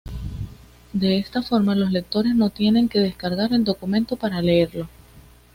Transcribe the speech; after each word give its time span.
De 0.93 1.19
esta 1.19 1.43
forma, 1.43 1.75
los 1.75 1.91
lectores 1.91 2.33
no 2.33 2.49
tienen 2.49 2.89
que 2.89 2.97
descargar 2.97 3.53
el 3.53 3.63
documento 3.63 4.15
para 4.15 4.41
leerlo. 4.41 4.87